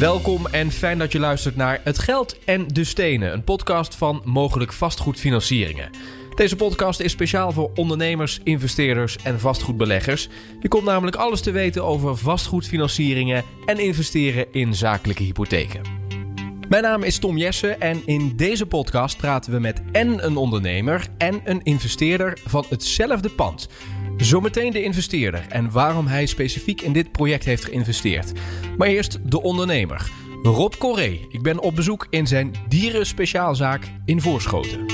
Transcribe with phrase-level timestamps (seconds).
[0.00, 4.22] Welkom en fijn dat je luistert naar Het Geld en de Stenen, een podcast van
[4.24, 5.90] mogelijk vastgoedfinancieringen.
[6.34, 10.28] Deze podcast is speciaal voor ondernemers, investeerders en vastgoedbeleggers.
[10.60, 15.82] Je komt namelijk alles te weten over vastgoedfinancieringen en investeren in zakelijke hypotheken.
[16.68, 21.06] Mijn naam is Tom Jessen en in deze podcast praten we met en een ondernemer
[21.18, 23.68] en een investeerder van hetzelfde pand.
[24.20, 28.32] Zometeen de investeerder en waarom hij specifiek in dit project heeft geïnvesteerd.
[28.76, 30.10] Maar eerst de ondernemer.
[30.42, 31.18] Rob Corré.
[31.28, 34.86] Ik ben op bezoek in zijn dierenspeciaalzaak in Voorschoten.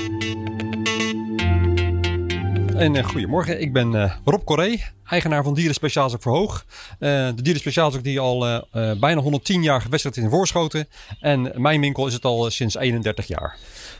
[2.76, 6.64] En uh, goedemorgen, ik ben uh, Rob Corré, eigenaar van Dieren Speciaalzaak Verhoog.
[6.68, 8.66] Uh, de Dieren Speciaalzaak die al
[9.00, 10.88] bijna 110 jaar gevestigd is in Voorschoten.
[11.20, 13.56] En mijn winkel is het al sinds 31 jaar.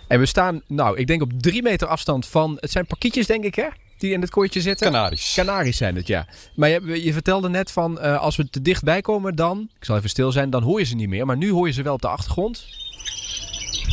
[0.09, 3.45] En we staan, nou, ik denk op drie meter afstand van, het zijn pakketjes denk
[3.45, 3.67] ik hè?
[3.99, 4.93] Die in het kooitje zitten?
[4.93, 5.33] Canaries.
[5.35, 6.27] Canaries zijn het, ja.
[6.55, 9.97] Maar je, je vertelde net van, uh, als we te dichtbij komen dan, ik zal
[9.97, 11.27] even stil zijn, dan hoor je ze niet meer.
[11.27, 12.65] Maar nu hoor je ze wel op de achtergrond.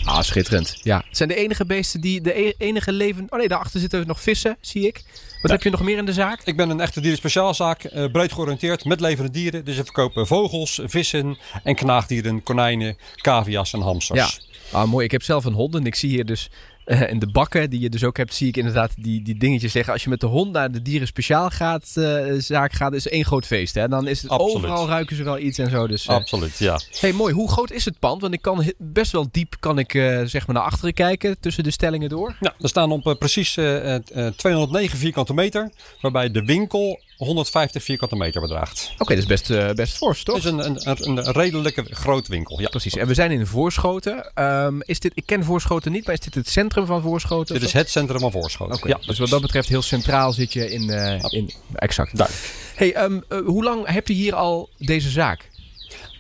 [0.04, 0.80] Ah, schitterend.
[0.82, 1.04] Ja.
[1.08, 3.26] Het zijn de enige beesten die, de e enige leven...
[3.30, 5.04] Oh nee, daarachter zitten nog vissen, zie ik.
[5.42, 5.52] Wat ja.
[5.52, 6.42] heb je nog meer in de zaak?
[6.44, 9.66] Ik ben een echte dierenspeciaalzaak, uh, breed georiënteerd met levende dieren.
[9.66, 14.40] Dus we verkopen vogels, vissen en knaagdieren, konijnen, cavia's en hamsters.
[14.72, 14.80] Ja.
[14.80, 15.06] Ah, mooi.
[15.06, 16.50] Ik heb zelf een hond en ik zie hier dus
[16.86, 19.72] uh, en de bakken die je dus ook hebt, zie ik inderdaad die, die dingetjes
[19.72, 19.94] zeggen.
[19.94, 23.26] Als je met de hond naar de dieren speciaal gaat, uh, zaak gaat, is één
[23.26, 23.76] groot feest.
[23.76, 23.88] Hè?
[23.88, 24.56] Dan is het Absoluut.
[24.56, 25.88] overal ruiken ze wel iets en zo.
[25.88, 26.16] Dus, uh...
[26.16, 26.80] Absoluut, ja.
[27.00, 27.34] Hey, mooi.
[27.34, 28.22] Hoe groot is het pand?
[28.22, 29.92] Want ik kan best wel diep kan ik,
[30.26, 32.36] zeg maar naar achteren kijken tussen de stellingen door.
[32.40, 38.90] Ja, we staan op precies 209 vierkante meter, waarbij de winkel 150 vierkante meter bedraagt.
[38.94, 40.36] Oké, okay, dat is best, uh, best fors, toch?
[40.36, 42.70] Het is een, een, een redelijke groot winkel, ja.
[42.70, 42.96] Precies.
[42.96, 44.44] En we zijn in Voorschoten.
[44.44, 47.54] Um, is dit, ik ken Voorschoten niet, maar is dit het centrum van Voorschoten?
[47.54, 48.92] Dit is het centrum van Voorschoten, okay.
[48.92, 49.08] ja.
[49.08, 50.84] Dus wat dat betreft heel centraal zit je in...
[50.84, 52.18] Uh, in exact.
[52.18, 52.54] Duidelijk.
[52.76, 55.50] Hey, um, uh, hoe lang heb je hier al deze zaak?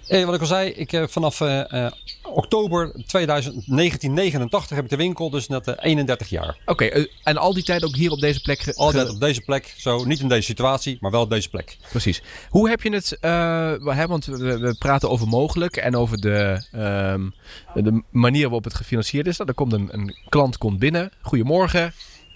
[0.08, 1.91] Eh, wat ik al zei, ik heb vanaf uh,
[2.24, 6.58] oktober 1989 heb ik de winkel, dus net uh, 31 jaar.
[6.66, 8.59] Oké, okay, uh, en al die tijd ook hier op deze plek?
[8.59, 11.78] Ge- Altijd op deze plek, zo niet in deze situatie, maar wel op deze plek.
[11.90, 12.22] Precies.
[12.50, 17.34] Hoe heb je het, hè, want we, we, praten over mogelijk en over de, um,
[17.74, 19.40] de manier waarop het gefinancierd is.
[19.40, 21.94] Er komt een, een klant komt binnen, goedemorgen.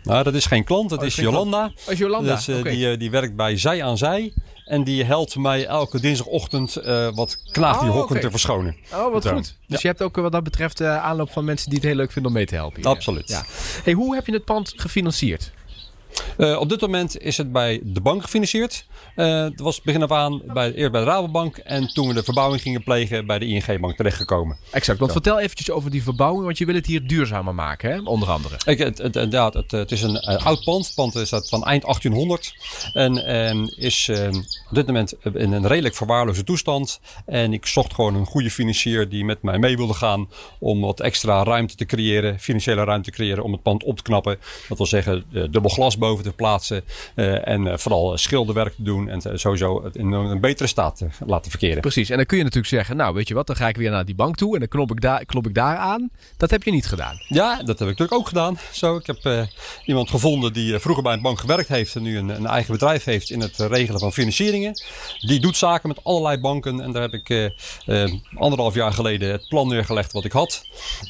[0.08, 1.66] Nou, dat is geen klant, dat oh, is Jolanda.
[1.66, 2.36] Oh, is Jolanda.
[2.36, 2.72] Dus, uh, okay.
[2.72, 4.34] die, die werkt bij Zij aan Zij.
[4.66, 8.22] En die helpt mij elke dinsdagochtend uh, wat knaagdierhokken oh, okay.
[8.22, 8.76] te verschonen.
[8.94, 9.34] Oh, wat Zo.
[9.34, 9.44] goed.
[9.44, 9.78] Dus ja.
[9.82, 12.32] je hebt ook wat dat betreft uh, aanloop van mensen die het heel leuk vinden
[12.32, 12.82] om mee te helpen.
[12.82, 12.90] Hier.
[12.90, 13.30] Absoluut.
[13.30, 13.44] Ja.
[13.84, 15.52] Hey, hoe heb je het pand gefinancierd?
[16.38, 18.86] Uh, op dit moment is het bij de bank gefinancierd.
[19.16, 21.58] Uh, het was begin af aan bij, eerst bij de Rabobank.
[21.58, 24.58] En toen we de verbouwing gingen plegen bij de ING-bank terechtgekomen.
[24.72, 25.00] Exact.
[25.00, 25.18] Want Zo.
[25.22, 26.44] vertel eventjes over die verbouwing.
[26.44, 28.02] Want je wil het hier duurzamer maken, hè?
[28.02, 28.56] onder andere.
[28.66, 30.86] Ik, het, het, het, het, het is een uh, oud pand.
[30.86, 32.56] Het pand is van eind 1800.
[32.94, 34.10] En is
[34.70, 37.00] op dit moment in een redelijk verwaarloze toestand.
[37.26, 40.30] En ik zocht gewoon een goede financier die met mij mee wilde gaan.
[40.60, 42.40] Om wat extra ruimte te creëren.
[42.40, 44.38] Financiële ruimte te creëren om het pand op te knappen.
[44.68, 46.84] Dat wil zeggen dubbel glas boven te plaatsen.
[47.16, 49.10] Uh, en uh, vooral schilderwerk te doen.
[49.10, 51.82] En sowieso het in een betere staat te laten verkeren.
[51.82, 52.10] Precies.
[52.10, 54.06] En dan kun je natuurlijk zeggen, nou weet je wat, dan ga ik weer naar
[54.06, 54.54] die bank toe.
[54.54, 56.10] En dan knop ik daar, klop ik daar aan.
[56.38, 57.16] Dat heb je niet gedaan.
[57.28, 58.60] Ja, dat heb ik natuurlijk ook gedaan.
[58.72, 59.42] Zo, ik heb uh,
[59.86, 61.96] iemand gevonden die vroeger bij een bank gewerkt heeft.
[61.96, 64.82] En nu een, een, eigen bedrijf heeft in het regelen van financieringen.
[65.20, 66.82] Die doet zaken met allerlei banken.
[66.82, 67.54] En daar heb ik
[68.36, 70.66] anderhalf jaar geleden het plan neergelegd wat ik had.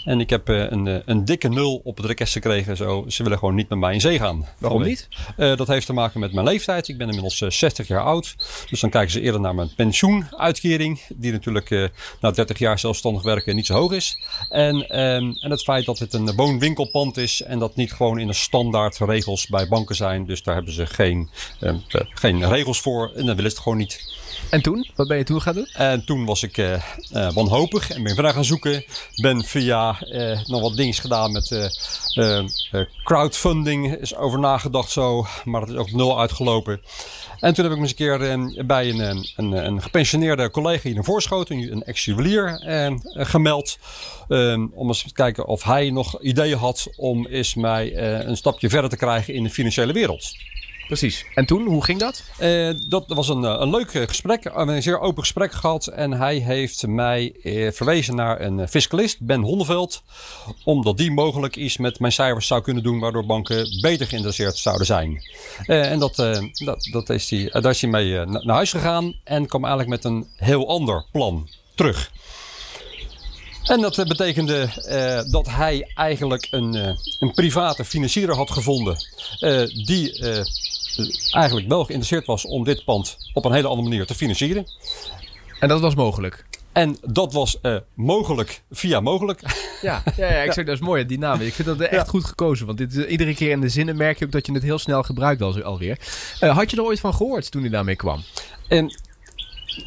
[0.06, 2.78] En ik heb een, een dikke nul op het rekest gekregen.
[2.78, 4.46] Zo, ze willen gewoon niet met mij in zee gaan.
[4.58, 5.08] Waarom niet?
[5.38, 6.88] Uh, dat heeft te maken met mijn leeftijd.
[6.88, 8.36] Ik ben inmiddels uh, 60 jaar oud.
[8.70, 11.02] Dus dan kijken ze eerder naar mijn pensioenuitkering.
[11.16, 11.88] Die natuurlijk uh,
[12.22, 14.20] na 30 jaar zelfstandig werken niet zo hoog is.
[14.50, 17.42] En, um, en het feit dat het een woonwinkelpand is.
[17.42, 20.26] En dat niet gewoon in de standaard regels bij banken zijn.
[20.26, 21.30] Dus daar hebben ze geen,
[22.10, 23.12] geen regels voor.
[23.16, 24.26] En dan willen ze het gewoon niet.
[24.50, 24.88] En toen?
[24.96, 25.68] Wat ben je toen gaan doen?
[25.74, 26.82] En toen was ik uh,
[27.34, 28.84] wanhopig en ben verder gaan zoeken.
[29.16, 29.98] Ben via
[30.46, 31.72] nog wat dingen gedaan met
[33.04, 33.96] crowdfunding.
[33.96, 36.82] Is over nagedacht zo, maar dat is ook nul uitgelopen.
[37.40, 40.98] En toen heb ik me eens een keer bij een, een, een, gepensioneerde collega hier
[40.98, 42.60] in Voorschoten, een ex-juwelier,
[43.14, 43.78] gemeld.
[44.74, 48.90] om eens te kijken of hij nog ideeën had om eens mij een stapje verder
[48.90, 50.36] te krijgen in de financiële wereld.
[50.88, 51.26] Precies.
[51.34, 52.24] En toen, hoe ging dat?
[52.40, 55.88] Uh, dat was een, een leuk gesprek, een zeer open gesprek gehad.
[55.88, 57.34] En hij heeft mij
[57.74, 60.04] verwezen naar een fiscalist, Ben Honneveld.
[60.64, 64.86] Omdat die mogelijk iets met mijn cijfers zou kunnen doen, waardoor banken beter geïnteresseerd zouden
[64.86, 65.24] zijn.
[65.66, 66.16] En dat,
[66.54, 70.12] dat, dat is die, daar is hij mee naar huis gegaan en kwam eigenlijk met
[70.12, 72.12] een heel ander plan terug.
[73.64, 74.70] En dat betekende
[75.32, 78.98] dat hij eigenlijk een, een private financier had gevonden.
[79.86, 80.20] Die
[81.32, 84.66] eigenlijk wel geïnteresseerd was om dit pand op een hele andere manier te financieren.
[85.60, 86.46] En dat was mogelijk?
[86.72, 89.42] En dat was uh, mogelijk via mogelijk.
[89.82, 91.42] Ja, ja, ja, ik zeg, dat is mooi, die naam.
[91.42, 92.66] Ik vind dat echt goed gekozen.
[92.66, 95.04] Want dit, iedere keer in de zinnen merk je ook dat je het heel snel
[95.04, 96.00] gebruikt al, alweer.
[96.42, 98.24] Uh, had je er ooit van gehoord toen hij daarmee kwam?
[98.68, 98.96] En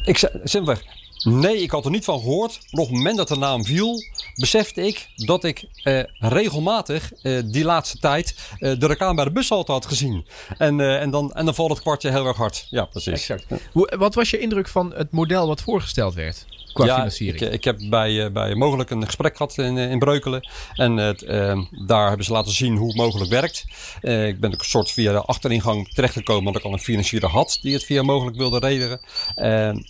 [0.05, 0.83] ik zei simpelweg,
[1.23, 2.59] Nee, ik had er niet van gehoord.
[2.71, 4.03] Maar op het moment dat de naam viel,
[4.35, 9.31] besefte ik dat ik eh, regelmatig eh, die laatste tijd eh, de reclame bij de
[9.31, 10.25] bushalte had gezien.
[10.57, 12.67] En, eh, en, dan, en dan valt het kwartje heel erg hard.
[12.69, 13.13] Ja, precies.
[13.29, 13.45] Exact.
[13.71, 16.45] Hoe, wat was je indruk van het model wat voorgesteld werd?
[16.73, 17.41] qua ja, financiering?
[17.41, 20.49] Ik, ik heb bij, eh, bij mogelijk een gesprek gehad in, eh, in Breukelen.
[20.73, 23.65] En uh, daar hebben ze laten zien hoe het mogelijk werkt.
[24.01, 27.57] Ik ben ook een soort via de achteringang terechtgekomen, omdat ik al een financier had
[27.61, 28.99] die het via mogelijk wilde rederen.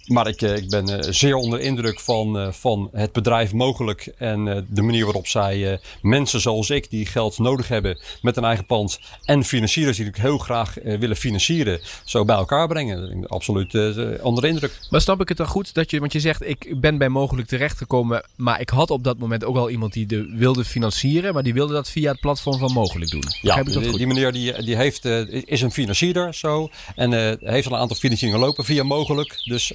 [0.06, 5.04] maar ik, ik ben zeer onder indruk van, van het bedrijf mogelijk en de manier
[5.04, 9.98] waarop zij mensen zoals ik die geld nodig hebben met een eigen pand en financiers
[9.98, 13.28] die natuurlijk heel graag willen financieren, zo bij elkaar brengen.
[13.28, 13.74] Absoluut
[14.22, 14.80] onder indruk.
[14.90, 17.10] Maar snap ik het dan goed dat je, want je zegt ik ik ben bij
[17.10, 18.24] mogelijk terechtgekomen.
[18.36, 21.34] Maar ik had op dat moment ook al iemand die de wilde financieren.
[21.34, 23.24] Maar die wilde dat via het platform van mogelijk doen.
[23.42, 26.70] Ja, die, die, meneer die, die heeft, is een financierder zo.
[26.96, 29.42] En heeft al een aantal financieringen lopen via mogelijk.
[29.44, 29.74] Dus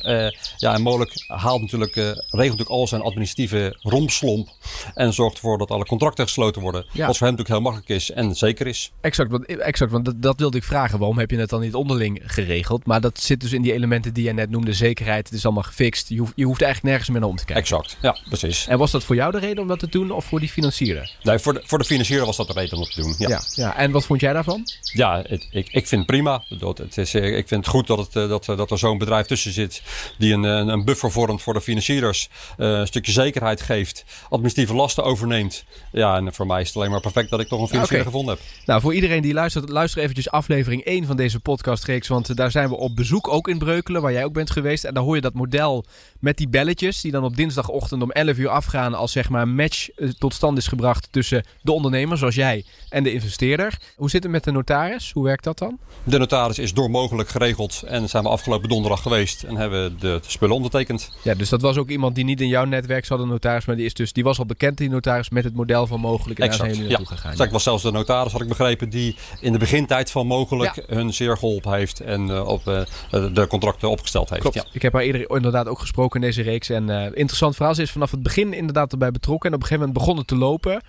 [0.56, 4.48] ja, en mogelijk haalt natuurlijk, regelt natuurlijk al zijn administratieve rompslomp.
[4.94, 6.86] En zorgt ervoor dat alle contracten gesloten worden.
[6.92, 7.06] Ja.
[7.06, 8.92] Wat voor hem natuurlijk heel makkelijk is en zeker is.
[9.00, 10.98] Exact, want, exact, want dat, dat wilde ik vragen.
[10.98, 12.86] Waarom heb je het dan niet onderling geregeld?
[12.86, 14.72] Maar dat zit dus in die elementen die je net noemde.
[14.72, 16.08] Zekerheid, het is allemaal gefixt.
[16.08, 17.62] Je hoeft, je hoeft eigenlijk nergens meer naar om te kijken.
[17.62, 18.66] Exact, ja, precies.
[18.66, 21.10] En was dat voor jou de reden om dat te doen of voor die financieren?
[21.22, 23.14] Nee, voor de, voor de financieren was dat de reden om dat te doen.
[23.18, 23.28] Ja.
[23.28, 23.66] ja.
[23.66, 24.62] Ja, En wat vond jij daarvan?
[24.92, 26.44] Ja, het, ik, ik vind het prima.
[26.58, 28.78] Dat, het is, eh, ik vind het goed dat, het, eh, dat, eh, dat er
[28.78, 29.82] zo'n bedrijf tussen zit
[30.18, 32.28] die een, een buffer voor de financiers.
[32.56, 35.64] een stukje zekerheid geeft, administratieve lasten overneemt.
[35.92, 38.34] Ja, en voor mij is het alleen maar perfect dat ik toch een financier gevonden
[38.34, 38.44] heb.
[38.66, 42.08] Nou, voor iedereen die luistert, luister eventjes aflevering 1 van deze podcastreeks.
[42.08, 44.84] Want daar zijn we op bezoek, ook in Breukelen, waar jij ook bent geweest.
[44.84, 45.84] En daar hoor je dat model
[46.20, 49.54] met die belletjes die dan op dinsdagochtend om 11 uur afgaan als zeg maar een
[49.54, 53.78] match eh, tot stand is gebracht tussen de ondernemer zoals jij en de investeerder.
[53.96, 55.12] Hoe zit het met de notaris?
[55.12, 55.78] Hoe werkt dat dan?
[56.04, 60.20] De notaris is door mogelijk geregeld en zijn we afgelopen donderdag geweest en hebben de
[60.26, 61.10] spullen ondertekend.
[61.22, 63.76] Ja, dus dat was ook iemand die niet in jouw netwerk zat, een notaris, maar
[63.76, 66.38] die, is dus, die was al bekend, die notaris, met het model van mogelijk.
[66.38, 67.42] En exact, daar zijn jullie gegaan.
[67.46, 71.12] Ik was zelfs de notaris, had ik begrepen, die in de begintijd van mogelijk hun
[71.12, 74.40] zeer geholpen heeft en uh, op uh, de contracten opgesteld heeft.
[74.40, 74.56] Klopt.
[74.56, 74.64] Ja.
[74.72, 77.74] Ik heb haar eerder inderdaad ook gesproken in deze reeks en uh, interessant verhaal.
[77.74, 79.50] Ze is vanaf het begin inderdaad erbij betrokken.
[79.50, 80.82] En op een gegeven moment begon het te lopen.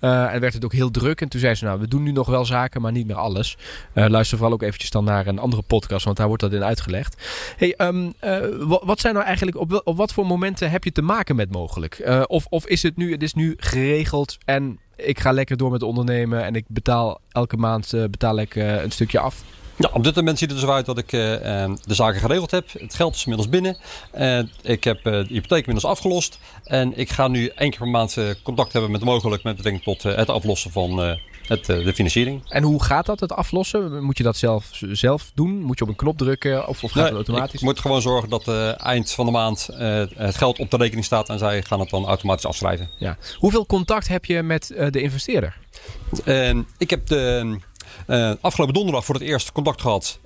[0.00, 1.20] Uh, en werd het ook heel druk.
[1.20, 3.56] En toen zei ze, nou, we doen nu nog wel zaken, maar niet meer alles.
[3.94, 6.64] Uh, luister vooral ook eventjes dan naar een andere podcast, want daar wordt dat in
[6.64, 7.22] uitgelegd.
[7.56, 8.38] Hey, um, uh,
[8.82, 12.24] wat zijn nou eigenlijk, op, op wat voor momenten heb je te maken met mogelijk?
[12.26, 15.82] of, of is het nu, het is nu geregeld en ik ga lekker door met
[15.82, 19.44] ondernemen en ik betaal elke maand betaal ik een stukje af?
[19.80, 21.20] Ja, op dit moment ziet het er zo uit dat ik uh,
[21.84, 22.72] de zaken geregeld heb.
[22.72, 23.76] Het geld is inmiddels binnen.
[24.18, 26.38] Uh, ik heb uh, de hypotheek inmiddels afgelost.
[26.64, 30.02] En ik ga nu één keer per maand contact hebben met mogelijk met betrekking tot
[30.02, 30.98] het aflossen van
[31.46, 32.42] het, de financiering.
[32.48, 34.04] En hoe gaat dat, het aflossen?
[34.04, 35.62] Moet je dat zelf, zelf doen?
[35.62, 37.54] Moet je op een knop drukken of, of gaat het automatisch?
[37.54, 39.68] Ik moet gewoon zorgen dat eind van de maand
[40.16, 42.90] het geld op de rekening staat en zij gaan het dan automatisch afschrijven.
[42.98, 43.16] Ja.
[43.38, 45.56] Hoeveel contact heb je met de investeerder?
[46.24, 47.58] Ehm, ik heb de
[48.40, 50.18] afgelopen donderdag voor het eerst contact gehad.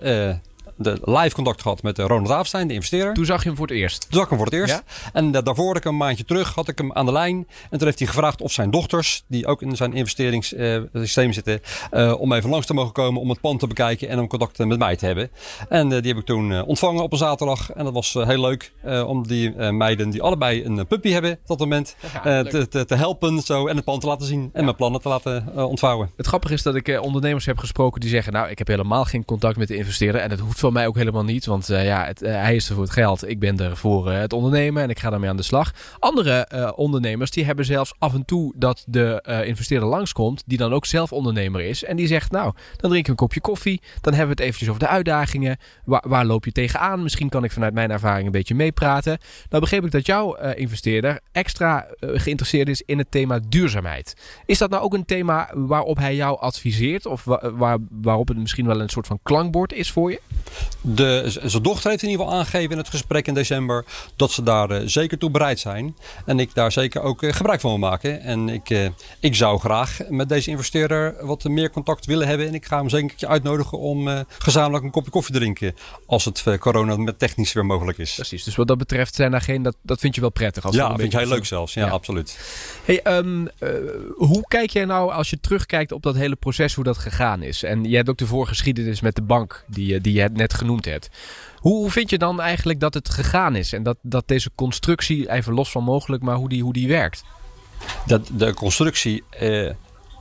[0.77, 3.15] De live contact gehad met uh, Ronald Aafstein, de investeerder.
[3.15, 4.01] Toen zag je hem voor het eerst?
[4.01, 4.83] Toen zag ik hem voor het eerst.
[5.13, 7.37] En daarvoor had ik een maandje terug, had ik hem aan de lijn.
[7.71, 11.61] En toen heeft hij gevraagd of zijn dochters, die ook in zijn investeringssysteem zitten,
[12.19, 14.79] om even langs te mogen komen om het pand te bekijken en om contact met
[14.79, 15.31] mij te hebben.
[15.69, 17.73] En die heb ik toen ontvangen op een zaterdag.
[17.73, 18.73] En dat was heel leuk
[19.07, 23.41] om die meiden, die allebei een puppy hebben op dat moment, te, te, te, helpen
[23.41, 26.11] zo, en het pand te laten zien en mijn plannen te laten ontvouwen.
[26.17, 29.25] Het grappige is dat ik ondernemers heb gesproken die zeggen, nou ik heb helemaal geen
[29.25, 31.47] contact met de investeerder en het hoeft van mij ook helemaal niet.
[31.47, 33.29] Want uh, ja, het, uh, hij is er voor het geld.
[33.29, 35.73] Ik ben er voor uh, het ondernemen en ik ga daarmee aan de slag.
[35.99, 40.43] Andere ondernemers die hebben zelfs af en toe dat de investeerder langskomt.
[40.47, 41.85] Die dan ook zelf ondernemer is.
[41.85, 43.81] En die zegt nou, dan drink ik een kopje koffie.
[44.01, 45.57] Dan hebben we het eventjes over de uitdagingen.
[45.85, 47.03] Waar, waar loop je tegenaan?
[47.03, 49.19] Misschien kan ik vanuit mijn ervaring een beetje meepraten.
[49.49, 54.15] Nou begreep ik dat jouw investeerder extra geïnteresseerd is in het thema duurzaamheid.
[54.47, 57.07] Is dat nou ook een thema waarop hij jou adviseert?
[57.07, 60.21] Of waar, waarop het misschien wel een soort van klankbord is voor je?
[60.81, 63.85] De, zijn dochter heeft in ieder geval aangegeven in het gesprek in december
[64.17, 65.97] dat ze daar uh, zeker toe bereid zijn.
[66.27, 68.21] En ik daar zeker ook uh, gebruik van wil maken.
[68.21, 68.89] En ik, uh,
[69.21, 72.47] ik zou graag met deze investeerder wat meer contact willen hebben.
[72.47, 75.75] En ik ga hem zeker uitnodigen om gezamenlijk een kopje koffie te drinken.
[76.07, 78.15] Als het corona met technisch weer mogelijk is.
[78.15, 80.65] Precies, dus wat dat betreft zijn er geen, dat, dat vind je wel prettig.
[80.65, 81.75] Als ja, dat vind ik heel leuk zelfs.
[81.75, 81.93] Ja, ja.
[81.93, 82.39] absoluut.
[82.85, 83.49] Hey, um,
[84.15, 87.63] hoe kijk jij nou als je terugkijkt op dat hele proces, hoe dat gegaan is?
[87.63, 90.85] En je hebt ook de voorgeschiedenis met de bank die, die je net net genoemd
[90.85, 91.11] hebt.
[91.59, 93.73] Hoe, vind je dan eigenlijk dat het gegaan is?
[93.73, 97.25] En dat, dat deze constructie, even los van mogelijk, maar hoe die, hoe die werkt?
[98.07, 99.71] Dat de constructie eh,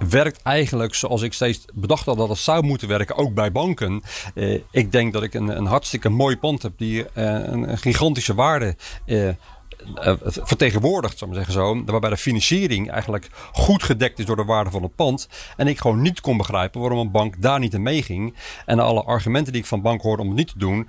[0.10, 4.04] werkt eigenlijk zoals ik steeds bedacht had dat het zou moeten werken, ook bij banken.
[4.36, 7.78] Eh, ik denk dat ik een, een hartstikke mooi pand heb die eh, een, een
[7.78, 8.76] gigantische waarde
[9.06, 9.30] eh,
[10.26, 11.84] vertegenwoordigt, zou ik zeggen zo.
[11.86, 15.28] Waarbij de financiering eigenlijk goed gedekt is door de waarde van het pand.
[15.58, 18.36] En ik gewoon niet kon begrijpen waarom een bank daar niet in meeging.
[18.66, 20.88] En alle argumenten die ik van bank hoorde om het niet te doen,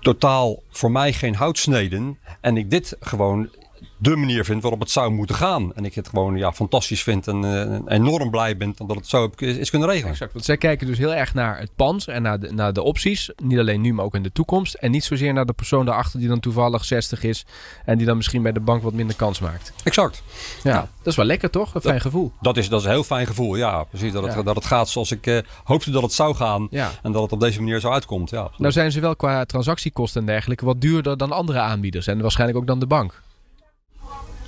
[0.00, 2.18] totaal voor mij geen houtsneden.
[2.40, 3.50] En ik dit gewoon
[3.96, 5.74] de manier vind waarop het zou moeten gaan.
[5.74, 9.30] En ik het gewoon ja, fantastisch vind en uh, enorm blij ben dat het zo
[9.36, 10.10] is, is kunnen regelen.
[10.10, 12.82] Exact, want zij kijken dus heel erg naar het pand en naar de, naar de
[12.82, 13.30] opties.
[13.42, 14.74] Niet alleen nu, maar ook in de toekomst.
[14.74, 17.44] En niet zozeer naar de persoon daarachter die dan toevallig 60 is.
[17.84, 19.72] En die dan misschien bij de bank wat minder kans maakt.
[19.84, 20.22] Exact.
[20.62, 21.74] Ja, dat is wel lekker toch?
[21.74, 22.32] Een fijn gevoel.
[22.40, 23.84] Dat is, dat is een heel fijn gevoel, ja.
[23.84, 24.42] Precies, dat het, ja.
[24.42, 26.66] dat het gaat zoals ik uh, hoopte dat het zou gaan.
[26.70, 26.90] Ja.
[27.02, 28.30] En dat het op deze manier zo uitkomt.
[28.30, 32.06] Ja, nou zijn ze wel qua transactiekosten en dergelijke wat duurder dan andere aanbieders.
[32.06, 33.21] En waarschijnlijk ook dan de bank.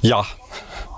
[0.06, 0.24] Ja,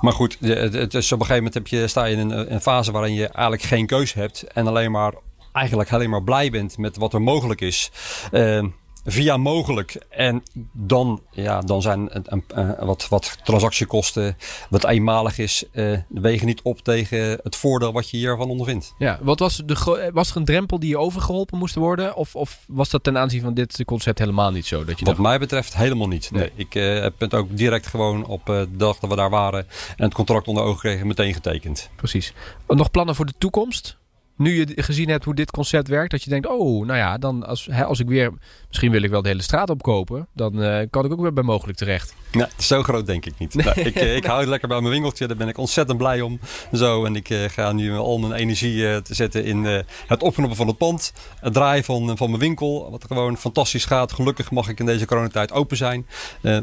[0.00, 2.60] maar goed, het is op een gegeven moment heb je, sta je in een, een
[2.60, 4.42] fase waarin je eigenlijk geen keuze hebt.
[4.42, 5.14] En alleen maar
[5.52, 7.90] eigenlijk alleen maar blij bent met wat er mogelijk is.
[8.32, 8.64] Uh,
[9.06, 10.04] via mogelijk.
[10.08, 14.36] En dan, ja, dan zijn een, een, wat, wat transactiekosten,
[14.70, 18.94] wat eenmalig is, uh, wegen niet op tegen het voordeel wat je hiervan ondervindt.
[18.98, 22.16] Ja, wat was, de, was er een drempel die je overgeholpen moest worden?
[22.16, 24.84] Of, of was dat ten aanzien van dit concept helemaal niet zo?
[24.84, 25.28] Dat je wat dacht...
[25.28, 26.30] mij betreft helemaal niet.
[26.30, 26.40] Nee.
[26.40, 26.52] nee.
[26.54, 30.04] Ik uh, heb het ook direct gewoon op de dag dat we daar waren en
[30.04, 31.90] het contract onder ogen kregen meteen getekend.
[31.96, 32.32] Precies.
[32.66, 33.96] Nog plannen voor de toekomst?
[34.36, 37.46] Nu je gezien hebt hoe dit concept werkt, dat je denkt: oh, nou ja, dan
[37.46, 38.32] als, hè, als ik weer,
[38.68, 41.42] misschien wil ik wel de hele straat opkopen, dan uh, kan ik ook weer bij
[41.42, 42.14] mogelijk terecht.
[42.36, 43.54] Nou, zo groot denk ik niet.
[43.54, 43.64] Nee.
[43.64, 46.40] Nou, ik, ik hou het lekker bij mijn winkeltje, daar ben ik ontzettend blij om.
[46.72, 49.64] Zo, en ik uh, ga nu al mijn energie uh, te zetten in
[50.06, 54.12] het opknappen van het pand, het draaien van, van mijn winkel, wat gewoon fantastisch gaat.
[54.12, 56.06] Gelukkig mag ik in deze coronatijd open zijn,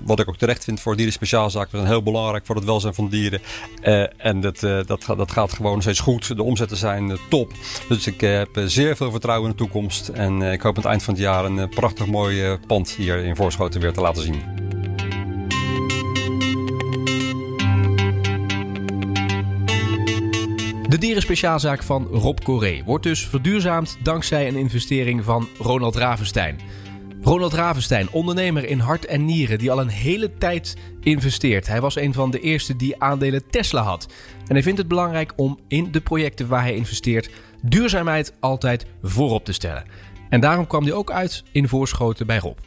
[0.05, 1.71] wat ik ook terecht vind voor dieren speciaalzaken.
[1.71, 3.41] Dat is heel belangrijk voor het welzijn van dieren.
[4.17, 6.35] en dat, dat, dat gaat gewoon steeds goed.
[6.35, 7.51] De omzetten zijn top.
[7.89, 10.07] Dus ik heb zeer veel vertrouwen in de toekomst.
[10.07, 13.35] En ik hoop aan het eind van het jaar een prachtig mooi pand hier in
[13.35, 14.72] Voorschoten weer te laten zien.
[20.93, 26.59] De dierenspeciaalzaak van Rob Coré wordt dus verduurzaamd dankzij een investering van Ronald Ravenstein.
[27.21, 31.67] Ronald Ravenstein, ondernemer in hart en nieren, die al een hele tijd investeert.
[31.67, 34.07] Hij was een van de eerste die aandelen Tesla had.
[34.47, 37.29] En hij vindt het belangrijk om in de projecten waar hij investeert
[37.61, 39.85] duurzaamheid altijd voorop te stellen.
[40.29, 42.57] En daarom kwam hij ook uit in Voorschoten bij Rob.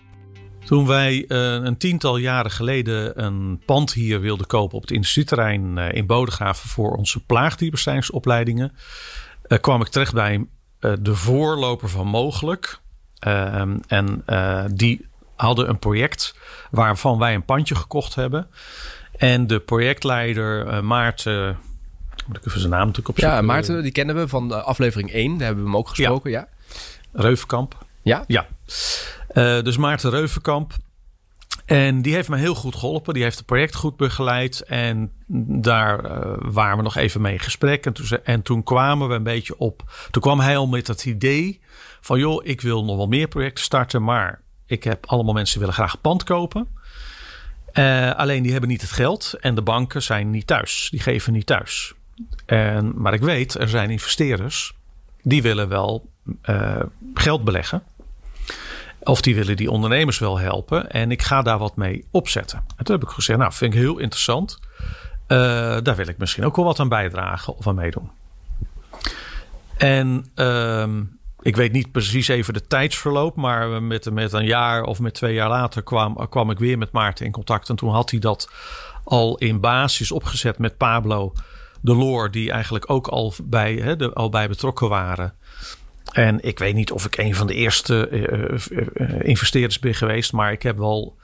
[0.66, 5.76] Toen wij uh, een tiental jaren geleden een pand hier wilden kopen op het industrieterrein
[5.76, 8.72] uh, in Bodegraven voor onze plaagdierbestrijdingsopleidingen,
[9.48, 10.46] uh, kwam ik terecht bij
[10.78, 12.78] de voorloper van Mogelijk.
[13.86, 14.24] En
[14.72, 15.06] die
[15.36, 16.34] hadden een project
[16.70, 18.48] waarvan wij een pandje gekocht hebben.
[19.16, 21.58] En de projectleider Maarten
[22.26, 23.36] moet ik even zijn naam natuurlijk opzoeken.
[23.36, 25.30] Ja, Maarten, die kennen we van aflevering 1.
[25.30, 26.48] Daar hebben we hem ook gesproken, ja.
[27.12, 27.20] ja.
[27.20, 27.84] Reuvenkamp.
[28.02, 28.24] Ja?
[28.26, 28.46] Ja.
[29.36, 30.72] Uh, dus Maarten Reuvenkamp.
[31.64, 33.14] En die heeft me heel goed geholpen.
[33.14, 34.60] Die heeft het project goed begeleid.
[34.60, 35.12] En
[35.60, 37.86] daar uh, waren we nog even mee in gesprek.
[37.86, 40.06] En toen, en toen kwamen we een beetje op.
[40.10, 41.60] Toen kwam hij al met het idee
[42.00, 44.04] van: joh, ik wil nog wel meer projecten starten.
[44.04, 46.68] Maar ik heb allemaal mensen die willen graag pand kopen.
[47.72, 49.34] Uh, alleen die hebben niet het geld.
[49.40, 50.88] En de banken zijn niet thuis.
[50.90, 51.94] Die geven niet thuis.
[52.46, 54.74] En, maar ik weet, er zijn investeerders
[55.22, 56.10] die willen wel
[57.14, 57.82] geld beleggen.
[59.06, 60.90] Of die willen die ondernemers wel helpen.
[60.90, 62.64] En ik ga daar wat mee opzetten.
[62.76, 64.58] En toen heb ik gezegd, nou vind ik heel interessant.
[65.28, 65.38] Uh,
[65.82, 68.10] daar wil ik misschien ook wel wat aan bijdragen of aan meedoen.
[69.76, 70.86] En uh,
[71.40, 73.36] ik weet niet precies even de tijdsverloop.
[73.36, 76.92] Maar met, met een jaar of met twee jaar later kwam, kwam ik weer met
[76.92, 77.68] Maarten in contact.
[77.68, 78.50] En toen had hij dat
[79.04, 81.32] al in basis opgezet met Pablo
[81.80, 85.34] de Loor, die eigenlijk ook al bij, al bij betrokken waren.
[86.12, 90.32] En ik weet niet of ik een van de eerste uh, uh, investeerders ben geweest,
[90.32, 91.16] maar ik heb wel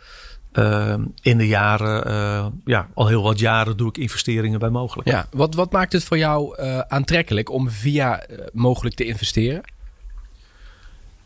[1.22, 5.08] in de jaren, ja, al heel wat jaren doe ik investeringen bij mogelijk.
[5.08, 9.62] Ja, wat, wat maakt het voor jou aantrekkelijk om via mogelijk te investeren?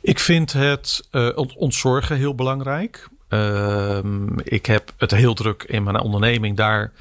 [0.01, 1.09] Ik vind het
[1.57, 3.09] ontzorgen heel belangrijk.
[3.29, 6.57] Ehm, ik heb het heel druk in mijn onderneming.
[6.57, 6.93] Daar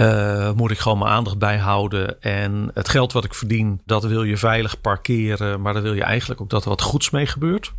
[0.00, 2.22] uh, moet ik gewoon mijn aandacht bij houden.
[2.22, 5.60] En het geld wat ik verdien, dat wil je veilig parkeren.
[5.60, 7.72] Maar daar wil je eigenlijk ook dat er wat goeds mee gebeurt.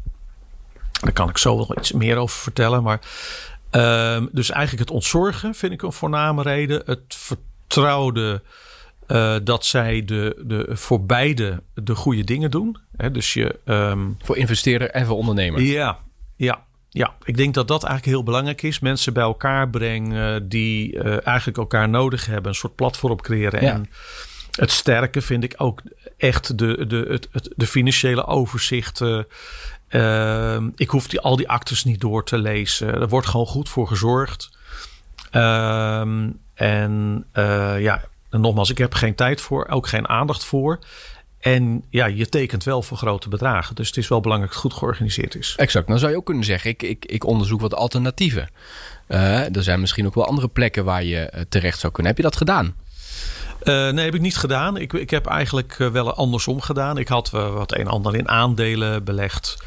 [1.02, 2.84] Daar kan ik zo wel iets meer over vertellen.
[2.84, 3.00] Maar,
[3.72, 6.82] uh, dus eigenlijk het ontzorgen vind ik een voorname reden.
[6.86, 8.42] Het vertrouwde
[9.08, 12.78] uh, dat zij de, de, voor beide de goede dingen doen.
[12.98, 15.62] Hè, dus je, um, voor investeerder en voor ondernemer.
[15.62, 15.98] Ja,
[16.36, 16.64] ja.
[16.94, 18.80] Ja, ik denk dat dat eigenlijk heel belangrijk is.
[18.80, 22.52] Mensen bij elkaar brengen die uh, eigenlijk elkaar nodig hebben.
[22.52, 23.62] Een soort platform creëren.
[23.62, 23.72] Ja.
[23.72, 23.90] En
[24.52, 25.82] het sterke vind ik ook
[26.18, 29.28] echt de, de, het, het, de financiële overzichten.
[29.90, 32.88] Uh, ik hoef die, al die actes niet door te lezen.
[32.88, 34.58] Er wordt gewoon goed voor gezorgd.
[35.32, 36.00] Uh,
[36.54, 37.26] en
[37.78, 40.80] ja, en nogmaals, ik heb geen tijd voor, ook geen aandacht voor.
[41.42, 43.76] En ja, je tekent wel voor grote bedragen.
[43.76, 45.54] Dus het is wel belangrijk dat het goed georganiseerd is.
[45.58, 45.88] Exact.
[45.88, 48.50] Dan zou je ook kunnen zeggen, ik, ik, ik onderzoek wat alternatieven.
[49.08, 52.12] Uh, er zijn misschien ook wel andere plekken waar je terecht zou kunnen.
[52.12, 52.76] Heb je dat gedaan?
[53.64, 54.78] Uh, nee, heb ik niet gedaan.
[54.78, 56.98] Ik, ik heb eigenlijk wel andersom gedaan.
[56.98, 59.58] Ik had wat een en ander in aandelen belegd.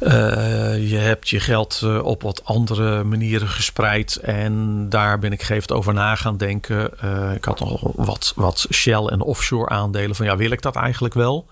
[0.00, 4.16] Uh, je hebt je geld uh, op wat andere manieren gespreid.
[4.16, 6.90] En daar ben ik geeft over na gaan denken.
[7.04, 10.16] Uh, ik had nog wat, wat Shell en offshore aandelen.
[10.16, 11.46] Van ja, wil ik dat eigenlijk wel?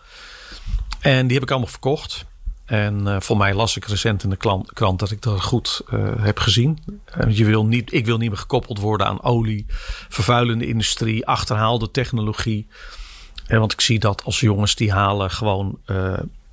[1.01, 2.25] En die heb ik allemaal verkocht.
[2.65, 5.83] En voor mij las ik recent in de krant, krant dat ik dat goed
[6.21, 6.79] heb gezien.
[7.29, 9.67] je wil niet, ik wil niet meer gekoppeld worden aan olie,
[10.09, 12.69] vervuilende industrie, achterhaalde technologie.
[13.47, 15.79] want ik zie dat als jongens die halen gewoon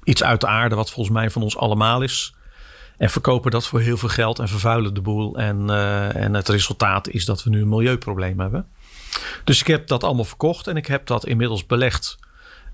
[0.10, 2.34] iets uit de aarde, wat volgens mij van ons allemaal is.
[2.98, 5.38] En verkopen dat voor heel veel geld en vervuilen de boel.
[5.38, 8.68] En, uh, en het resultaat is dat we nu een milieuprobleem hebben.
[9.44, 12.18] Dus ik heb dat allemaal verkocht en ik heb dat inmiddels belegd.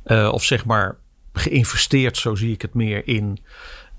[0.06, 0.98] Uh, of zeg maar
[1.34, 3.40] geïnvesteerd, zo zie ik het meer, in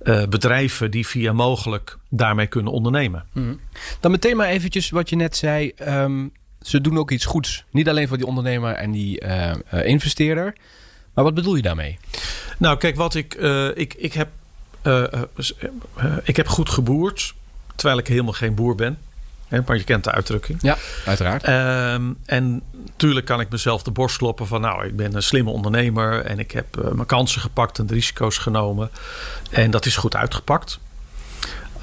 [0.03, 3.25] uh, bedrijven die via mogelijk daarmee kunnen ondernemen.
[3.33, 3.61] Mm.
[4.01, 5.73] Dan meteen maar eventjes wat je net zei.
[5.89, 7.65] Um, ze doen ook iets goeds.
[7.71, 9.23] Niet alleen voor die ondernemer en die
[9.71, 10.55] investeerder.
[11.17, 11.99] Maar wat bedoel je daarmee?
[12.59, 13.35] Nou, kijk, wat ik.
[13.35, 14.29] Uh, ik, ik, heb,
[14.83, 15.05] uh,
[16.23, 17.35] ik heb goed geboerd.
[17.75, 18.99] Terwijl ik helemaal geen boer ben.
[19.49, 20.59] Hè, maar je kent de uitdrukking.
[20.63, 21.45] Ja, uiteraard.
[21.45, 24.61] Ehm, en natuurlijk kan ik mezelf de borst kloppen van...
[24.61, 26.25] nou, ik ben een slimme ondernemer...
[26.25, 28.91] en ik heb mijn kansen gepakt en de risico's genomen.
[29.51, 30.79] En dat is goed uitgepakt.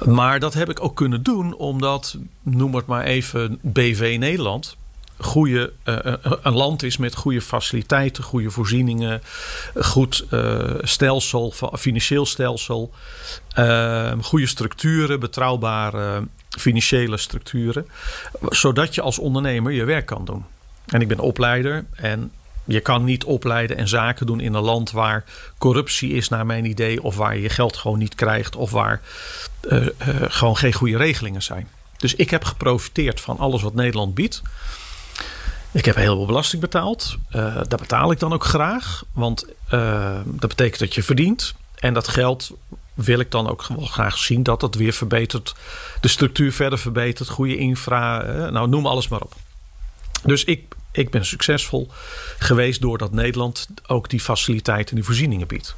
[0.04, 4.76] Maar dat heb ik ook kunnen doen omdat, noem het maar even, BV Nederland
[5.18, 5.96] goede, uh,
[6.42, 9.22] een land is met goede faciliteiten, goede voorzieningen,
[9.80, 12.92] goed uh, stelsel, financieel stelsel,
[13.58, 17.86] uh, goede structuren, betrouwbare financiële structuren,
[18.48, 20.44] zodat je als ondernemer je werk kan doen.
[20.86, 22.32] En ik ben opleider en
[22.64, 25.24] je kan niet opleiden en zaken doen in een land waar
[25.58, 29.00] corruptie is, naar mijn idee, of waar je je geld gewoon niet krijgt, of waar
[30.28, 31.68] gewoon geen goede regelingen zijn.
[31.96, 34.42] Dus ik heb geprofiteerd van alles wat Nederland biedt.
[35.74, 37.16] Ik heb heel veel belasting betaald.
[37.32, 39.04] Uh, dat betaal ik dan ook graag.
[39.12, 41.54] Want uh, dat betekent dat je verdient.
[41.78, 42.50] En dat geld
[42.94, 45.54] wil ik dan ook wel graag zien dat het weer verbetert.
[46.00, 47.28] De structuur verder verbetert.
[47.28, 48.26] Goede infra.
[48.26, 49.34] Uh, nou, noem alles maar op.
[50.22, 51.88] Dus ik, ik ben succesvol
[52.38, 55.76] geweest doordat Nederland ook die faciliteiten en die voorzieningen biedt.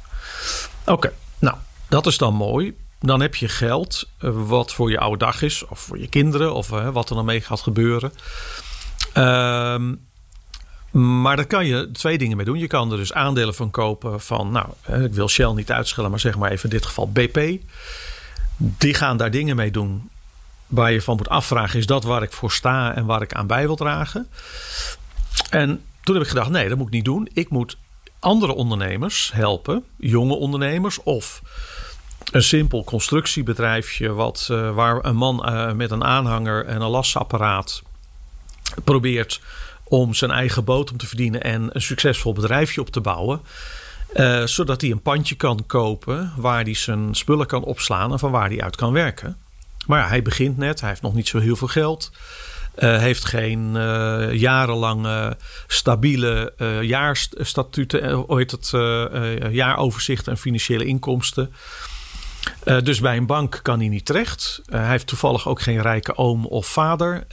[0.85, 1.55] Oké, nou,
[1.87, 2.75] dat is dan mooi.
[2.99, 5.65] Dan heb je geld wat voor je oude dag is.
[5.65, 6.53] Of voor je kinderen.
[6.53, 8.11] Of wat er dan mee gaat gebeuren.
[9.13, 10.05] Um,
[10.91, 12.57] maar daar kan je twee dingen mee doen.
[12.57, 14.67] Je kan er dus aandelen van kopen van, nou,
[15.03, 17.61] ik wil Shell niet uitschellen, maar zeg maar even in dit geval BP.
[18.57, 20.09] Die gaan daar dingen mee doen
[20.67, 23.47] waar je van moet afvragen: is dat waar ik voor sta en waar ik aan
[23.47, 24.27] bij wil dragen?
[25.49, 27.29] En toen heb ik gedacht: nee, dat moet ik niet doen.
[27.33, 27.77] Ik moet
[28.19, 31.41] andere ondernemers helpen, jonge ondernemers of
[32.31, 37.81] een simpel constructiebedrijfje wat, uh, waar een man uh, met een aanhanger en een lasapparaat
[38.83, 39.41] probeert
[39.83, 43.41] om zijn eigen bodem te verdienen en een succesvol bedrijfje op te bouwen.
[44.13, 48.31] Uh, zodat hij een pandje kan kopen waar hij zijn spullen kan opslaan en van
[48.31, 49.37] waar hij uit kan werken.
[49.87, 52.11] Maar ja, hij begint net, hij heeft nog niet zo heel veel geld.
[52.79, 58.69] Uh, heeft geen uh, jarenlange stabiele jaarstatuten, heet het,
[59.51, 61.53] jaaroverzichten en financiële inkomsten.
[62.83, 64.61] dus bij een bank kan hij niet terecht.
[64.69, 67.25] hij heeft toevallig ook geen rijke oom of vader.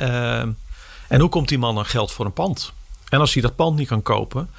[1.08, 2.72] En hoe komt die man aan geld voor een pand?
[3.08, 4.50] En als hij dat pand niet kan kopen,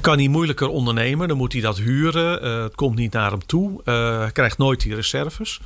[0.00, 1.28] kan hij moeilijker ondernemen.
[1.28, 2.44] Dan moet hij dat huren.
[2.44, 3.80] Uh, het komt niet naar hem toe.
[3.84, 5.60] Uh, krijgt nooit die reserves.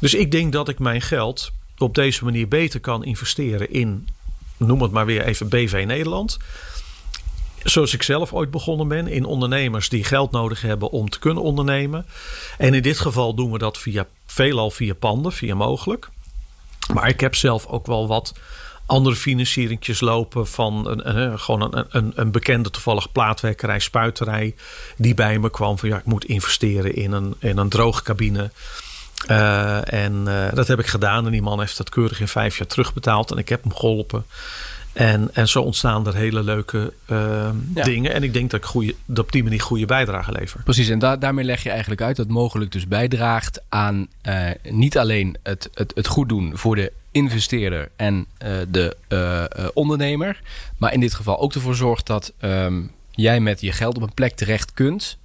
[0.00, 4.08] Dus ik denk dat ik mijn geld op deze manier beter kan investeren in,
[4.56, 6.38] noem het maar weer even BV Nederland.
[7.62, 11.42] Zoals ik zelf ooit begonnen ben, in ondernemers die geld nodig hebben om te kunnen
[11.42, 12.06] ondernemen.
[12.58, 16.08] En in dit geval doen we dat via, veelal via panden, via mogelijk.
[16.92, 18.34] Maar ik heb zelf ook wel wat
[18.90, 24.54] andere financieringjes lopen van een, een, gewoon een, een, een, bekende toevallig plaatwerkerij, spuiterij.
[24.96, 28.50] Die bij me kwam van ja, ik moet investeren in een, in een droogcabine.
[29.30, 31.26] Uh, en uh, dat heb ik gedaan.
[31.26, 33.30] En die man heeft dat keurig in vijf jaar terugbetaald.
[33.30, 34.24] En ik heb hem geholpen.
[34.92, 38.12] En, en zo ontstaan er hele leuke uh, dingen.
[38.12, 40.62] En ik denk dat ik goede, dat op die manier goede bijdrage lever.
[40.62, 44.98] Precies, en da daarmee leg je eigenlijk uit dat mogelijk dus bijdraagt aan uh, niet
[44.98, 48.96] alleen het, het, het goed doen voor de investeerder en uh, de
[49.74, 50.40] ondernemer.
[50.78, 54.14] Maar in dit geval ook ervoor zorgt dat um, jij met je geld op een
[54.14, 55.18] plek terecht kunt.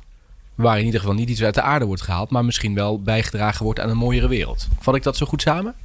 [0.55, 2.29] Waar in ieder geval niet iets uit de aarde wordt gehaald.
[2.29, 4.67] Maar misschien wel bijgedragen wordt aan een mooiere wereld.
[4.79, 5.75] Vat ik dat zo goed samen?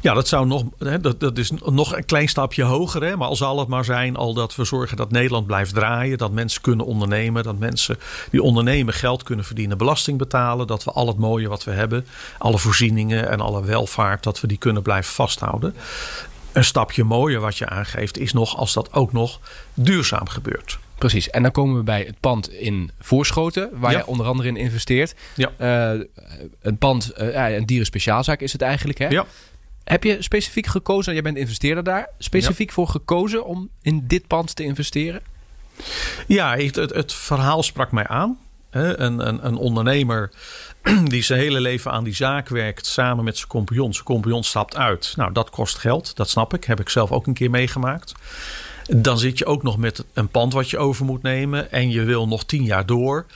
[0.00, 0.64] Ja, dat zou nog,
[1.00, 3.02] dat, dat is nog een klein stapje hoger.
[3.02, 6.18] Hè, maar al zal het maar zijn al dat we zorgen dat Nederland blijft draaien.
[6.18, 7.42] Dat mensen kunnen ondernemen.
[7.42, 7.98] Dat mensen
[8.30, 10.66] die ondernemen geld kunnen verdienen, belasting betalen.
[10.66, 12.06] Dat we al het mooie wat we hebben,
[12.38, 15.74] alle voorzieningen en alle welvaart, dat we die kunnen blijven vasthouden.
[16.52, 19.40] Een stapje mooier wat je aangeeft is nog als dat ook nog
[19.74, 20.78] duurzaam gebeurt.
[20.98, 21.30] Precies.
[21.30, 23.98] En dan komen we bij het pand in Voorschoten, waar ja.
[23.98, 25.14] je onder andere in investeert.
[25.34, 25.50] Ja.
[25.94, 26.02] Uh,
[26.60, 28.98] een pand, uh, een dierenspeciaalzaak is het eigenlijk.
[28.98, 29.08] Hè?
[29.08, 29.26] Ja.
[29.84, 32.74] Heb je specifiek gekozen, jij bent investeerder daar, specifiek ja.
[32.74, 35.20] voor gekozen om in dit pand te investeren?
[36.26, 38.38] Ja, het, het, het verhaal sprak mij aan.
[38.70, 40.30] Een, een, een, ondernemer
[41.04, 43.92] die zijn hele leven aan die zaak werkt samen met zijn compagnon.
[43.92, 45.12] Zijn compagnon stapt uit.
[45.16, 46.64] Nou, dat kost geld, dat snap ik.
[46.64, 48.14] Heb ik zelf ook een keer meegemaakt.
[48.90, 51.70] Dan zit je ook nog met een pand wat je over moet nemen.
[51.70, 53.26] En je wil nog tien jaar door.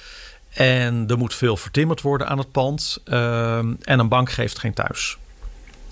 [0.53, 3.01] En er moet veel vertimmerd worden aan het pand.
[3.05, 5.17] en een bank geeft geen thuis.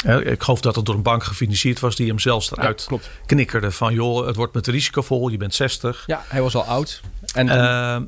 [0.05, 2.97] Ik geloof dat het door een bank gefinancierd was die hem zelfs eruit ja,
[3.27, 3.71] knikkerde.
[3.71, 6.03] Van joh, het wordt met risicovol, je bent 60.
[6.07, 7.01] Ja, hij was al oud.
[7.35, 7.53] En uh,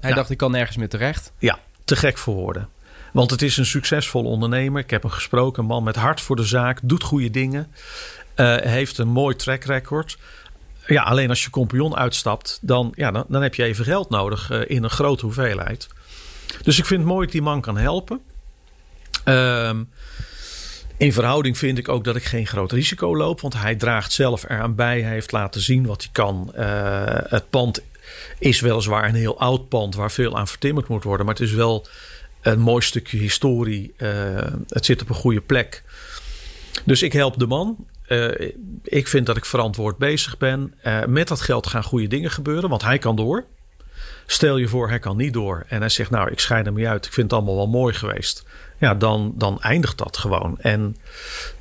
[0.01, 0.15] hij ja.
[0.15, 1.33] dacht, ik kan nergens meer terecht.
[1.39, 2.69] Ja, te gek voor woorden.
[3.13, 4.83] Want het is een succesvolle ondernemer.
[4.83, 7.73] Ik heb hem gesproken, een man met hart voor de zaak, doet goede dingen.
[8.37, 10.19] Uh, heeft een mooi track record.
[10.87, 14.51] Ja, alleen als je compagnon uitstapt, dan, ja, dan, dan heb je even geld nodig
[14.51, 15.89] uh, in een grote hoeveelheid.
[16.63, 18.21] Dus ik vind het mooi dat die man kan helpen.
[19.25, 19.81] Ehm
[21.03, 23.41] in verhouding vind ik ook dat ik geen groot risico loop.
[23.41, 25.03] Want hij draagt zelf eraan bij.
[25.03, 26.53] Hij heeft laten zien wat hij kan.
[26.57, 27.83] Uh, het pand
[28.39, 31.27] is weliswaar een heel oud pand waar veel aan vertimmerd moet worden.
[31.27, 31.87] Maar het is wel
[32.41, 33.95] een mooi stukje historie.
[33.97, 34.09] Uh,
[34.69, 35.83] het zit op een goede plek.
[36.85, 37.87] Dus ik help de man.
[38.13, 40.75] Uh, ik vind dat ik verantwoord bezig ben.
[41.07, 42.69] met dat geld gaan goede dingen gebeuren.
[42.69, 43.45] Want hij kan door.
[44.27, 45.65] Stel je voor, hij kan niet door.
[45.69, 47.07] En hij zegt, nou, ik scheid hem uit.
[47.07, 48.45] Ik vind het allemaal wel mooi geweest
[48.83, 50.59] ja, dan, dan eindigt dat gewoon.
[50.61, 50.97] En,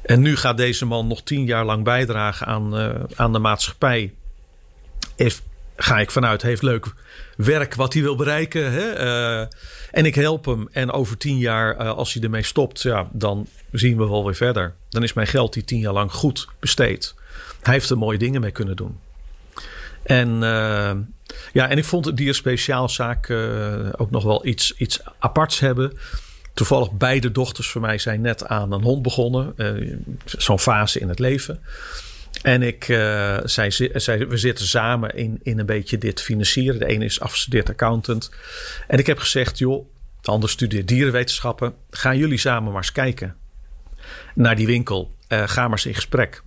[0.02, 4.14] en nu gaat deze man nog tien jaar lang bijdragen aan, uh, aan de maatschappij.
[5.76, 6.86] Ga ik vanuit, heeft leuk
[7.38, 8.72] werk wat hij wil bereiken.
[8.72, 8.92] Hè?
[9.92, 10.68] Uh, en ik help hem.
[10.72, 14.36] En over tien jaar, uh, als hij ermee stopt, ja, dan zien we wel weer
[14.36, 14.74] verder.
[14.90, 17.16] Dan is mijn geld die tien jaar lang goed besteed.
[17.62, 19.00] Hij heeft er mooie dingen mee kunnen doen.
[20.04, 20.40] En,
[21.54, 23.30] ja, en ik vond het dierspeciaalzaak
[23.98, 25.98] ook nog wel iets, iets aparts hebben.
[26.54, 29.54] Toevallig beide dochters van mij zijn net aan een hond begonnen.
[29.58, 31.60] Uh, Zo'n fase in het leven.
[32.42, 33.72] En ik, uh, zij,
[34.28, 36.80] we zitten samen in, in een beetje dit financieren.
[36.80, 38.32] De ene is afgestudeerd accountant.
[38.88, 39.86] En ik heb gezegd, joh,
[40.22, 41.74] de ander studeert dierenwetenschappen.
[41.90, 43.36] Gaan jullie samen maar eens kijken
[44.36, 45.16] naar die winkel.
[45.30, 46.42] Uh, ga maar eens in gesprek.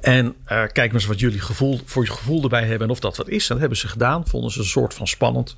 [0.00, 3.00] En uh, kijk maar eens wat jullie gevoel, voor je gevoel erbij hebben en of
[3.00, 3.46] dat wat is.
[3.46, 4.26] Dat hebben ze gedaan.
[4.26, 5.56] Vonden ze een soort van spannend.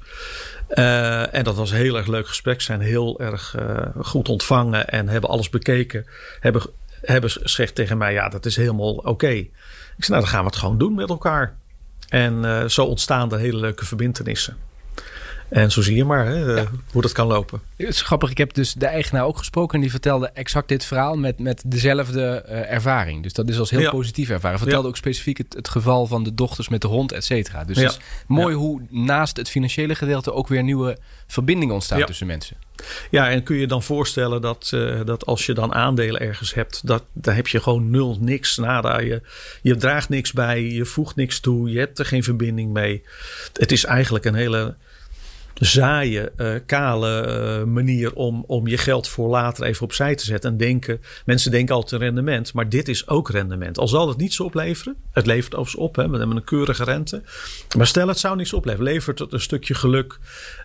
[0.68, 2.60] En dat was een heel erg leuk gesprek.
[2.60, 3.54] Ze zijn heel erg
[4.00, 6.06] goed ontvangen en hebben alles bekeken.
[6.40, 6.62] Hebben,
[7.04, 9.28] hebben gezegd tegen mij, ja, dat is helemaal oké.
[9.28, 11.56] Ik zei, nou, dan gaan we het gewoon doen met elkaar.
[12.08, 14.56] En zo ontstaan er hele leuke verbindenissen.
[15.48, 16.66] En zo zie je maar hè, ja.
[16.92, 17.61] hoe dat kan lopen.
[17.76, 18.30] Het is grappig.
[18.30, 19.74] Ik heb dus de eigenaar ook gesproken.
[19.74, 23.22] En die vertelde exact dit verhaal met, met dezelfde uh, ervaring.
[23.22, 23.90] Dus dat is als heel ja.
[23.90, 24.59] positief ervaren.
[24.59, 24.88] Vertelde ja.
[24.88, 27.64] ook specifiek het, het, geval van de dochters met de hond, et cetera.
[27.64, 32.26] Dus het is mooi hoe naast het financiële gedeelte ook weer nieuwe verbindingen ontstaan tussen
[32.26, 32.57] mensen.
[33.11, 36.87] Ja, en kun je dan voorstellen dat, uh, dat als je dan aandelen ergens hebt,
[36.87, 39.00] dat, dan heb je gewoon nul, niks, nada.
[39.00, 39.22] Je,
[39.62, 43.02] je draagt niks bij, je voegt niks toe, je hebt er geen verbinding mee.
[43.52, 44.76] Het is eigenlijk een hele
[45.54, 50.50] zaaie, uh, kale uh, manier om, om je geld voor later even opzij te zetten.
[50.50, 53.78] En denken, mensen denken altijd rendement, maar dit is ook rendement.
[53.78, 57.22] Al zal het niets opleveren, het levert overigens op, hè, we hebben een keurige rente.
[57.76, 60.18] Maar stel het zou niets opleveren, levert het een stukje geluk,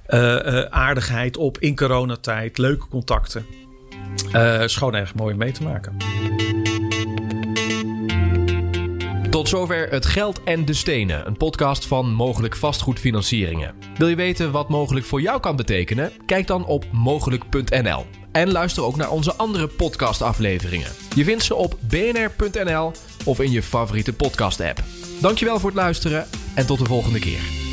[0.08, 3.46] uh, aardigheid op in coronatijd, leuke contacten.
[4.62, 5.98] is gewoon erg mooi om mee te maken.
[9.40, 13.76] Tot zover Het Geld en de Stenen, een podcast van Mogelijk Vastgoedfinancieringen.
[13.98, 16.12] Wil je weten wat mogelijk voor jou kan betekenen?
[16.26, 18.06] Kijk dan op mogelijk.nl.
[18.32, 20.92] En luister ook naar onze andere podcastafleveringen.
[21.16, 22.92] Je vindt ze op bnr.nl
[23.26, 24.84] of in je favoriete podcast-app.
[25.22, 27.69] Dankjewel voor het luisteren en tot de volgende keer.